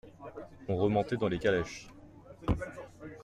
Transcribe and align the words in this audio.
On 0.67 0.77
remontait 0.77 1.15
dans 1.15 1.27
les 1.27 1.37
calèches. 1.37 1.87